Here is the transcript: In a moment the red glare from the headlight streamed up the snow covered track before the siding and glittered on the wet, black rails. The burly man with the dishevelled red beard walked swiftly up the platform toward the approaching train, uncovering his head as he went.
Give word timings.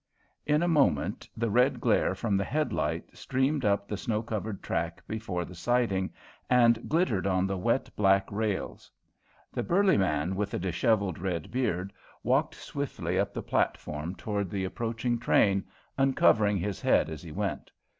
In 0.47 0.63
a 0.63 0.67
moment 0.67 1.29
the 1.37 1.51
red 1.51 1.79
glare 1.79 2.15
from 2.15 2.35
the 2.35 2.43
headlight 2.43 3.15
streamed 3.15 3.63
up 3.63 3.87
the 3.87 3.97
snow 3.97 4.23
covered 4.23 4.63
track 4.63 5.03
before 5.07 5.45
the 5.45 5.53
siding 5.53 6.11
and 6.49 6.89
glittered 6.89 7.27
on 7.27 7.45
the 7.45 7.55
wet, 7.55 7.87
black 7.95 8.25
rails. 8.31 8.89
The 9.53 9.61
burly 9.61 9.97
man 9.97 10.35
with 10.35 10.49
the 10.49 10.57
dishevelled 10.59 11.19
red 11.19 11.51
beard 11.51 11.93
walked 12.23 12.55
swiftly 12.55 13.19
up 13.19 13.31
the 13.31 13.43
platform 13.43 14.15
toward 14.15 14.49
the 14.49 14.63
approaching 14.65 15.19
train, 15.19 15.65
uncovering 15.99 16.57
his 16.57 16.81
head 16.81 17.07
as 17.07 17.21
he 17.21 17.31
went. 17.31 17.69